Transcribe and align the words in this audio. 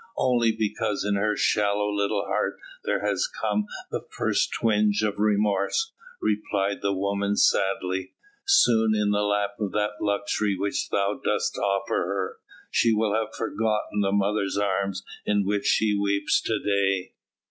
"Only 0.17 0.51
because 0.51 1.05
in 1.05 1.13
her 1.13 1.35
shallow 1.37 1.87
little 1.93 2.25
heart 2.25 2.57
there 2.85 3.01
has 3.05 3.27
come 3.27 3.67
the 3.91 4.01
first 4.09 4.51
twinge 4.51 5.03
of 5.03 5.19
remorse," 5.19 5.93
replied 6.19 6.81
the 6.81 6.91
woman 6.91 7.35
sadly. 7.35 8.13
"Soon, 8.43 8.95
in 8.95 9.11
the 9.11 9.21
lap 9.21 9.57
of 9.59 9.73
that 9.73 10.01
luxury 10.01 10.57
which 10.57 10.89
thou 10.89 11.21
dost 11.23 11.55
offer 11.55 11.93
her, 11.97 12.37
she 12.71 12.91
will 12.91 13.13
have 13.13 13.35
forgotten 13.35 14.01
the 14.01 14.11
mother's 14.11 14.57
arms 14.57 15.03
in 15.23 15.45
which 15.45 15.67
she 15.67 15.93
weeps 15.93 16.41
to 16.41 16.57
day." 16.57 17.13